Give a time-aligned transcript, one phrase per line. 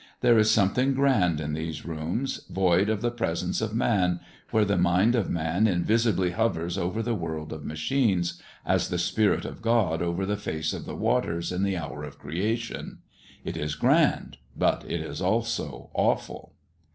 [0.21, 4.75] There is something grand in these rooms, void of the presence of man, where the
[4.75, 10.01] mind of man invisibly hovers over the world of machines, as the Spirit of God
[10.01, 12.97] over the face of the waters in the hour of creation.
[13.45, 16.55] It is grand, but it is also awful.